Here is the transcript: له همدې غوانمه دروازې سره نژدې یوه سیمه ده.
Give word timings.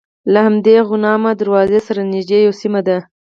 له 0.33 0.39
همدې 0.47 0.75
غوانمه 0.87 1.31
دروازې 1.41 1.79
سره 1.87 2.01
نژدې 2.13 2.37
یوه 2.45 2.55
سیمه 2.61 2.81
ده. 2.87 2.97